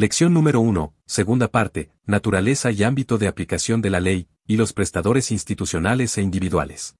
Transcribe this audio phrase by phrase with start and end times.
[0.00, 4.72] Lección número 1, segunda parte, naturaleza y ámbito de aplicación de la ley, y los
[4.72, 6.96] prestadores institucionales e individuales.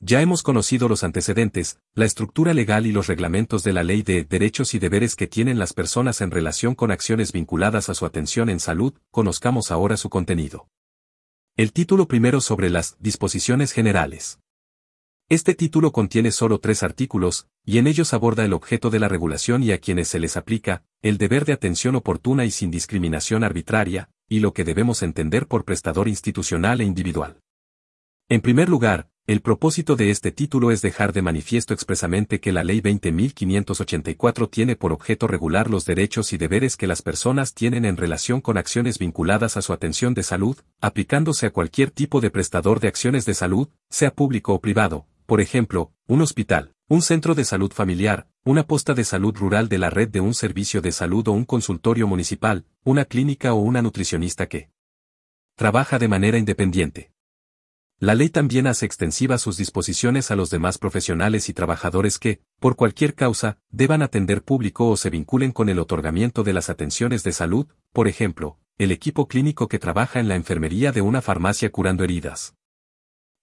[0.00, 4.24] Ya hemos conocido los antecedentes, la estructura legal y los reglamentos de la ley de
[4.24, 8.48] derechos y deberes que tienen las personas en relación con acciones vinculadas a su atención
[8.48, 10.66] en salud, conozcamos ahora su contenido.
[11.54, 14.40] El título primero sobre las disposiciones generales.
[15.28, 19.62] Este título contiene solo tres artículos, y en ellos aborda el objeto de la regulación
[19.62, 24.08] y a quienes se les aplica, el deber de atención oportuna y sin discriminación arbitraria,
[24.26, 27.42] y lo que debemos entender por prestador institucional e individual.
[28.30, 32.64] En primer lugar, el propósito de este título es dejar de manifiesto expresamente que la
[32.64, 37.98] Ley 20.584 tiene por objeto regular los derechos y deberes que las personas tienen en
[37.98, 42.80] relación con acciones vinculadas a su atención de salud, aplicándose a cualquier tipo de prestador
[42.80, 47.44] de acciones de salud, sea público o privado, por ejemplo, un hospital, un centro de
[47.44, 51.28] salud familiar, una posta de salud rural de la red de un servicio de salud
[51.28, 54.70] o un consultorio municipal, una clínica o una nutricionista que
[55.54, 57.12] trabaja de manera independiente.
[57.98, 62.74] La ley también hace extensivas sus disposiciones a los demás profesionales y trabajadores que, por
[62.74, 67.32] cualquier causa, deban atender público o se vinculen con el otorgamiento de las atenciones de
[67.32, 72.02] salud, por ejemplo, el equipo clínico que trabaja en la enfermería de una farmacia curando
[72.02, 72.54] heridas.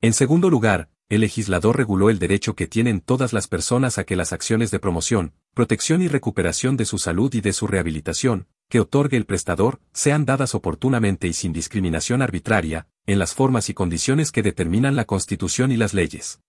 [0.01, 4.15] En segundo lugar, el legislador reguló el derecho que tienen todas las personas a que
[4.15, 8.79] las acciones de promoción, protección y recuperación de su salud y de su rehabilitación, que
[8.79, 14.31] otorgue el prestador, sean dadas oportunamente y sin discriminación arbitraria, en las formas y condiciones
[14.31, 16.41] que determinan la Constitución y las leyes.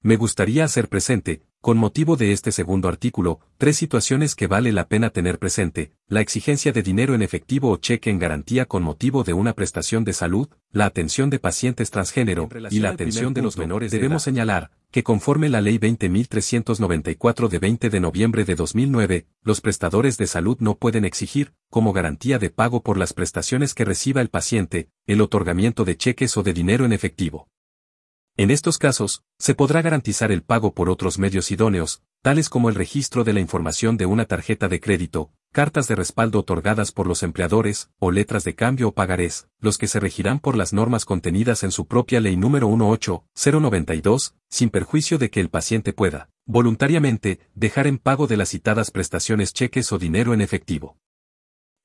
[0.00, 4.86] Me gustaría hacer presente, con motivo de este segundo artículo, tres situaciones que vale la
[4.86, 9.24] pena tener presente, la exigencia de dinero en efectivo o cheque en garantía con motivo
[9.24, 13.58] de una prestación de salud, la atención de pacientes transgénero y la atención de los
[13.58, 13.90] menores.
[13.90, 20.16] Debemos señalar, que conforme la Ley 20.394 de 20 de noviembre de 2009, los prestadores
[20.16, 24.28] de salud no pueden exigir, como garantía de pago por las prestaciones que reciba el
[24.28, 27.48] paciente, el otorgamiento de cheques o de dinero en efectivo.
[28.40, 32.76] En estos casos, se podrá garantizar el pago por otros medios idóneos, tales como el
[32.76, 37.24] registro de la información de una tarjeta de crédito, cartas de respaldo otorgadas por los
[37.24, 41.64] empleadores, o letras de cambio o pagarés, los que se regirán por las normas contenidas
[41.64, 47.88] en su propia ley número 18092, sin perjuicio de que el paciente pueda, voluntariamente, dejar
[47.88, 50.96] en pago de las citadas prestaciones cheques o dinero en efectivo.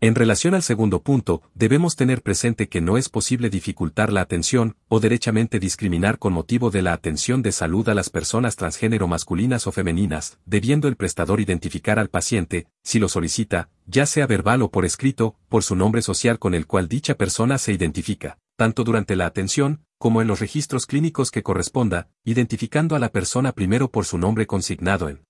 [0.04, 4.76] En relación al segundo punto, debemos tener presente que no es posible dificultar la atención,
[4.90, 9.66] o derechamente discriminar con motivo de la atención de salud a las personas transgénero masculinas
[9.66, 14.72] o femeninas, debiendo el prestador identificar al paciente, si lo solicita, ya sea verbal o
[14.72, 19.16] por escrito, por su nombre social con el cual dicha persona se identifica, tanto durante
[19.16, 24.04] la atención, como en los registros clínicos que corresponda, identificando a la persona primero por
[24.04, 25.24] su nombre consignado en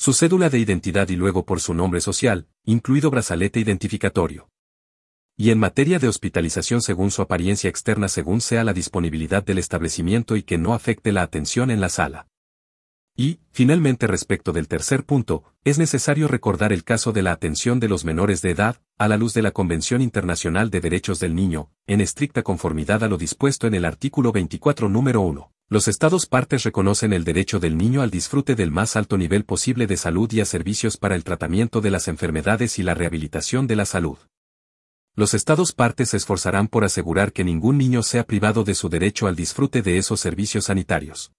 [0.00, 4.50] su cédula de identidad y luego por su nombre social, incluido brazalete identificatorio.
[5.38, 10.36] Y en materia de hospitalización según su apariencia externa según sea la disponibilidad del establecimiento
[10.36, 12.28] y que no afecte la atención en la sala.
[13.16, 17.88] Y, finalmente respecto del tercer punto, es necesario recordar el caso de la atención de
[17.88, 21.70] los menores de edad, a la luz de la Convención Internacional de Derechos del Niño,
[21.86, 25.50] en estricta conformidad a lo dispuesto en el artículo 24 número 1.
[25.70, 29.86] Los Estados partes reconocen el derecho del niño al disfrute del más alto nivel posible
[29.86, 33.76] de salud y a servicios para el tratamiento de las enfermedades y la rehabilitación de
[33.76, 34.16] la salud.
[35.14, 39.26] Los Estados partes se esforzarán por asegurar que ningún niño sea privado de su derecho
[39.26, 41.32] al disfrute de esos servicios sanitarios.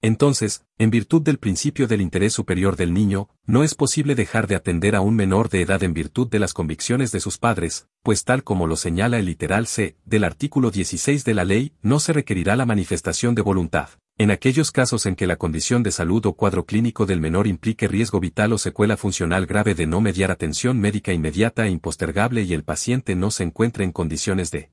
[0.00, 4.54] Entonces, en virtud del principio del interés superior del niño, no es posible dejar de
[4.54, 8.22] atender a un menor de edad en virtud de las convicciones de sus padres, pues
[8.22, 12.12] tal como lo señala el literal C del artículo 16 de la ley, no se
[12.12, 13.88] requerirá la manifestación de voluntad.
[14.18, 17.88] En aquellos casos en que la condición de salud o cuadro clínico del menor implique
[17.88, 22.52] riesgo vital o secuela funcional grave de no mediar atención médica inmediata e impostergable y
[22.52, 24.70] el paciente no se encuentre en condiciones de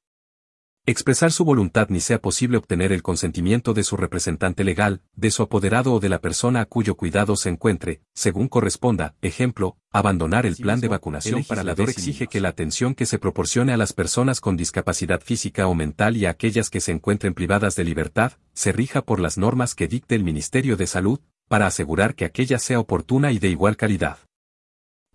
[0.88, 5.42] expresar su voluntad ni sea posible obtener el consentimiento de su representante legal, de su
[5.42, 10.56] apoderado o de la persona a cuyo cuidado se encuentre, según corresponda, ejemplo, abandonar el
[10.56, 13.94] plan de vacunación para la DOR exige que la atención que se proporcione a las
[13.94, 18.34] personas con discapacidad física o mental y a aquellas que se encuentren privadas de libertad,
[18.54, 22.60] se rija por las normas que dicte el Ministerio de Salud, para asegurar que aquella
[22.60, 24.20] sea oportuna y de igual calidad.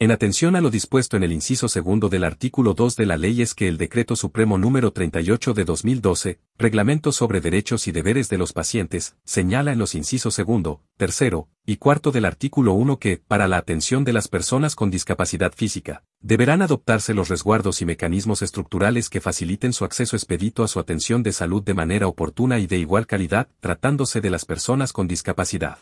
[0.02, 3.42] En atención a lo dispuesto en el inciso segundo del artículo 2 de la ley
[3.42, 8.38] es que el Decreto Supremo número 38 de 2012, Reglamento sobre Derechos y Deberes de
[8.38, 13.46] los Pacientes, señala en los incisos segundo, tercero y cuarto del artículo 1 que, para
[13.46, 19.10] la atención de las personas con discapacidad física, deberán adoptarse los resguardos y mecanismos estructurales
[19.10, 22.78] que faciliten su acceso expedito a su atención de salud de manera oportuna y de
[22.78, 25.76] igual calidad, tratándose de las personas con discapacidad.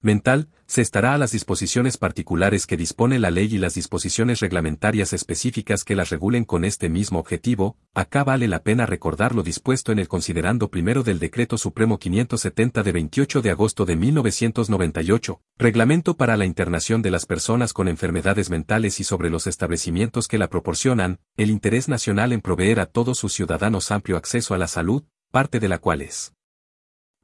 [0.00, 5.12] Mental, se estará a las disposiciones particulares que dispone la ley y las disposiciones reglamentarias
[5.12, 9.92] específicas que las regulen con este mismo objetivo, acá vale la pena recordar lo dispuesto
[9.92, 16.16] en el considerando primero del Decreto Supremo 570 de 28 de agosto de 1998, Reglamento
[16.16, 20.48] para la internación de las personas con enfermedades mentales y sobre los establecimientos que la
[20.48, 25.02] proporcionan, el interés nacional en proveer a todos sus ciudadanos amplio acceso a la salud,
[25.32, 26.32] parte de la cual es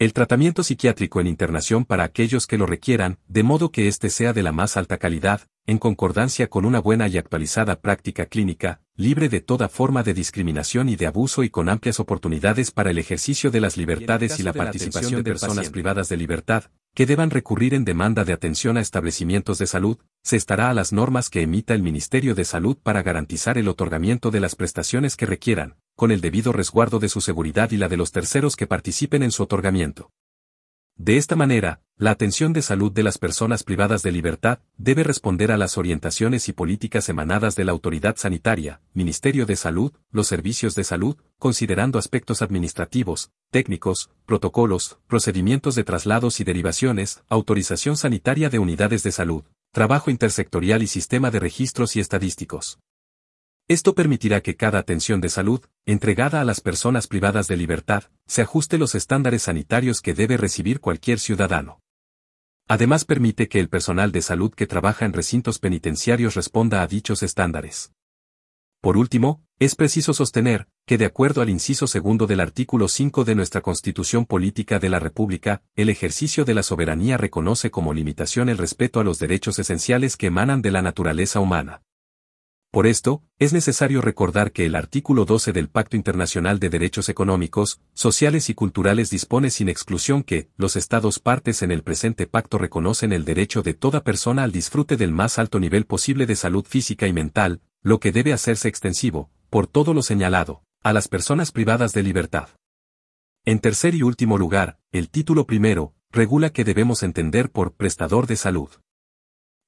[0.05, 4.35] el tratamiento psiquiátrico en internación para aquellos que lo requieran, de modo que éste sea
[4.35, 9.31] de la más alta calidad, en concordancia con una buena y actualizada práctica clínica, libre
[9.31, 13.51] de toda forma de discriminación y de abuso y con amplias oportunidades para el ejercicio
[13.51, 17.85] de las libertades y, la participación de personas privadas de libertad, que deban recurrir en
[17.85, 21.83] demanda de atención a establecimientos de salud, se estará a las normas que emita el
[21.83, 26.53] Ministerio de Salud para garantizar el otorgamiento de las prestaciones que requieran, con el debido
[26.53, 30.13] resguardo de su seguridad y la de los terceros que participen en su otorgamiento.
[30.97, 35.51] De esta manera, la atención de salud de las personas privadas de libertad debe responder
[35.51, 40.77] a las orientaciones y políticas emanadas de la autoridad sanitaria, Ministerio de Salud, los servicios
[40.77, 48.59] de salud, considerando aspectos administrativos, técnicos, protocolos, procedimientos de traslados y derivaciones, autorización sanitaria de
[48.59, 52.79] unidades de salud, trabajo intersectorial y sistema de registros y estadísticos.
[53.69, 58.41] Esto permitirá que cada atención de salud, entregada a las personas privadas de libertad, se
[58.41, 61.79] ajuste los estándares sanitarios que debe recibir cualquier ciudadano.
[62.69, 67.23] Además permite que el personal de salud que trabaja en recintos penitenciarios responda a dichos
[67.23, 67.93] estándares.
[68.85, 73.35] Por último, es preciso sostener, que de acuerdo al inciso segundo del artículo 5 de
[73.35, 78.59] nuestra Constitución Política de la República, el ejercicio de la soberanía reconoce como limitación el
[78.59, 81.81] respeto a los derechos esenciales que emanan de la naturaleza humana.
[82.71, 87.81] Por esto, es necesario recordar que el artículo 12 del Pacto Internacional de Derechos Económicos,
[87.95, 93.15] Sociales y Culturales dispone sin exclusión que, los Estados partes en el presente pacto reconocen
[93.15, 97.07] el derecho de toda persona al disfrute del más alto nivel posible de salud física
[97.07, 101.93] y mental, lo que debe hacerse extensivo, por todo lo señalado, a las personas privadas
[101.93, 102.49] de libertad.
[103.45, 108.37] En tercer y último lugar, el título primero, regula que debemos entender por prestador de
[108.37, 108.71] salud.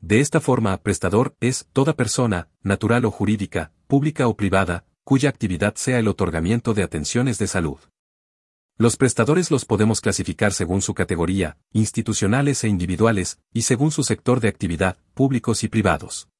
[0.00, 5.74] De esta forma, prestador es toda persona, natural o jurídica, pública o privada, cuya actividad
[5.74, 7.78] sea el otorgamiento de atenciones de salud.
[8.78, 14.40] Los prestadores los podemos clasificar según su categoría, institucionales e individuales, y según su sector
[14.40, 16.30] de actividad, públicos y privados.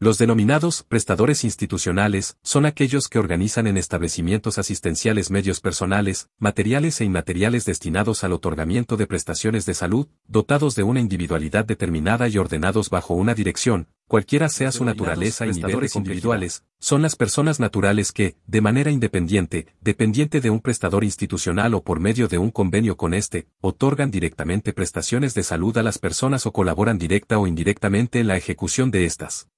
[0.00, 7.04] Los denominados prestadores institucionales son aquellos que organizan en establecimientos asistenciales medios personales, materiales e
[7.04, 12.90] inmateriales destinados al otorgamiento de prestaciones de salud, dotados de una individualidad determinada y ordenados
[12.90, 18.36] bajo una dirección, cualquiera sea su naturaleza y niveles individuales, son las personas naturales que,
[18.46, 23.14] de manera independiente, dependiente de un prestador institucional o por medio de un convenio con
[23.14, 28.28] éste, otorgan directamente prestaciones de salud a las personas o colaboran directa o indirectamente en
[28.28, 29.48] la ejecución de estas.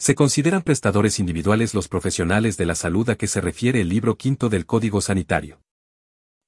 [0.00, 4.16] Se consideran prestadores individuales los profesionales de la salud a que se refiere el libro
[4.16, 5.58] quinto del Código Sanitario.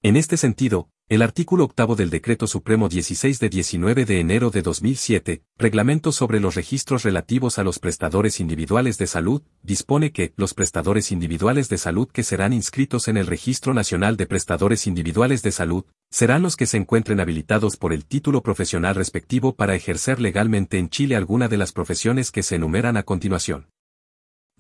[0.03, 4.63] En este sentido, el artículo octavo del Decreto Supremo 16 de 19 de enero de
[4.63, 10.55] 2007, Reglamento sobre los registros relativos a los prestadores individuales de salud, dispone que los
[10.55, 15.53] prestadores individuales de salud que serán inscritos en el Registro Nacional de Prestadores Individuales de
[15.53, 20.79] Salud, serán los que se encuentren habilitados por el título profesional respectivo para ejercer legalmente
[20.79, 23.67] en Chile alguna de las profesiones que se enumeran a continuación.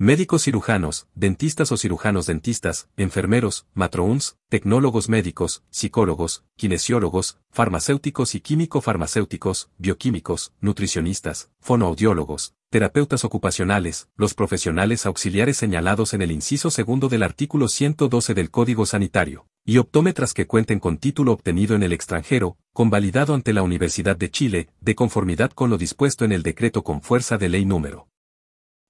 [0.02, 9.68] Médicos cirujanos, dentistas o cirujanos dentistas, enfermeros, matrons, tecnólogos médicos, psicólogos, kinesiólogos, farmacéuticos y químico-farmacéuticos,
[9.76, 17.68] bioquímicos, nutricionistas, fonoaudiólogos, terapeutas ocupacionales, los profesionales auxiliares señalados en el inciso segundo del artículo
[17.68, 23.34] 112 del Código Sanitario, y optómetras que cuenten con título obtenido en el extranjero, convalidado
[23.34, 27.36] ante la Universidad de Chile, de conformidad con lo dispuesto en el decreto con fuerza
[27.36, 28.09] de ley número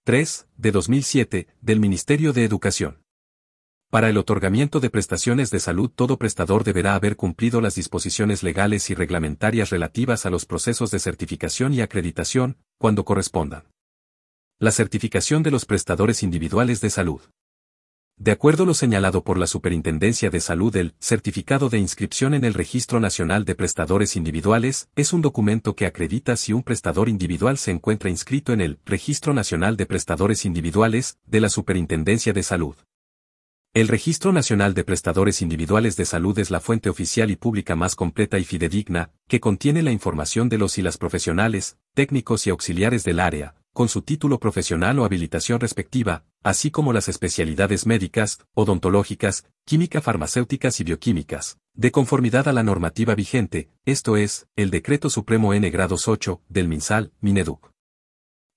[0.05, 3.03] 3, de 2007, del Ministerio de Educación.
[3.91, 8.89] Para el otorgamiento de prestaciones de salud todo prestador deberá haber cumplido las disposiciones legales
[8.89, 13.65] y reglamentarias relativas a los procesos de certificación y acreditación, cuando correspondan.
[14.59, 17.21] La certificación de los prestadores individuales de salud.
[18.21, 22.45] De acuerdo a lo señalado por la Superintendencia de Salud, el Certificado de Inscripción en
[22.45, 27.57] el Registro Nacional de Prestadores Individuales es un documento que acredita si un prestador individual
[27.57, 32.75] se encuentra inscrito en el Registro Nacional de Prestadores Individuales de la Superintendencia de Salud.
[33.73, 37.97] El Registro Nacional de Prestadores Individuales de Salud es la fuente oficial y pública más
[37.97, 43.03] completa y fidedigna, que contiene la información de los y las profesionales, técnicos y auxiliares
[43.03, 49.47] del área, con su título profesional o habilitación respectiva, así como las especialidades médicas, odontológicas,
[49.65, 55.55] química farmacéuticas y bioquímicas, De conformidad a la normativa vigente, esto es, el Decreto Supremo
[55.55, 57.71] N grados 8, del MinSal, Mineduc.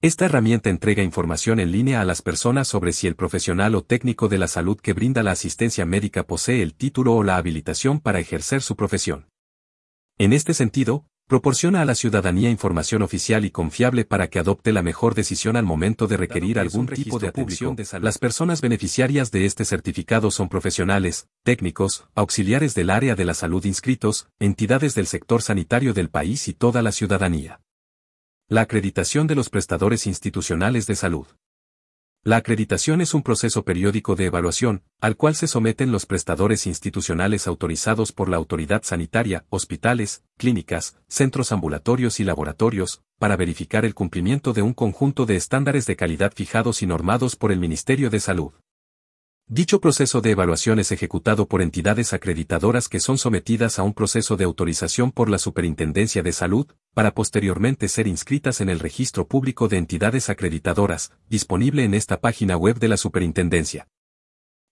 [0.02, 4.28] Esta herramienta entrega información en línea a las personas sobre si el profesional o técnico
[4.28, 8.20] de la salud que brinda la asistencia médica posee el título o la habilitación para
[8.20, 9.30] ejercer su profesión.
[10.18, 14.84] En este sentido, proporciona a la ciudadanía información oficial y confiable para que adopte la
[14.84, 18.06] mejor decisión al momento de requerir algún tipo de atención de salud.
[18.06, 23.66] Las personas beneficiarias de este certificado son profesionales, técnicos, auxiliares del área de la salud
[23.66, 27.62] inscritos, entidades del sector sanitario del país y toda la ciudadanía.
[28.48, 31.26] La acreditación de los prestadores institucionales de salud.
[32.26, 37.48] La acreditación es un proceso periódico de evaluación, al cual se someten los prestadores institucionales
[37.48, 44.54] autorizados por la autoridad sanitaria, hospitales, clínicas, centros ambulatorios y laboratorios, para verificar el cumplimiento
[44.54, 48.54] de un conjunto de estándares de calidad fijados y normados por el Ministerio de Salud.
[49.48, 54.38] Dicho proceso de evaluación es ejecutado por entidades acreditadoras que son sometidas a un proceso
[54.38, 59.68] de autorización por la Superintendencia de Salud, para posteriormente ser inscritas en el Registro Público
[59.68, 63.90] de Entidades Acreditadoras, disponible en esta página web de la Superintendencia.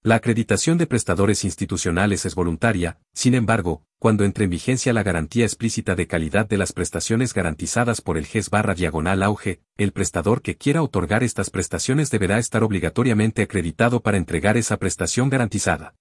[0.04, 5.46] La acreditación de prestadores institucionales es voluntaria, sin embargo, cuando entre en vigencia la garantía
[5.46, 10.42] explícita de calidad de las prestaciones garantizadas por el GES barra diagonal auge, el prestador
[10.42, 15.94] que quiera otorgar estas prestaciones deberá estar obligatoriamente acreditado para entregar esa prestación garantizada.